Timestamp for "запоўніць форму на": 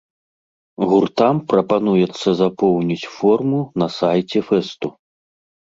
2.41-3.93